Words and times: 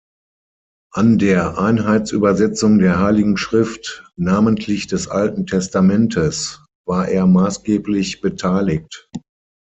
An 0.95 1.19
der 1.19 1.59
Einheitsübersetzung 1.59 2.79
der 2.79 2.97
Heiligen 2.97 3.37
Schrift, 3.37 4.03
namentlich 4.15 4.87
des 4.87 5.07
Alten 5.07 5.45
Testamentes, 5.45 6.65
war 6.87 7.07
er 7.07 7.27
maßgeblich 7.27 8.19
beteiligt. 8.19 9.11